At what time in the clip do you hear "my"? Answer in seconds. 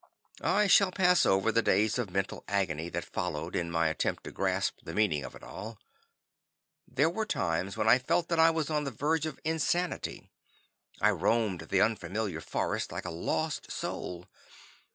3.69-3.87